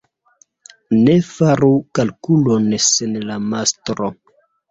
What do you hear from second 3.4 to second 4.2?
mastro.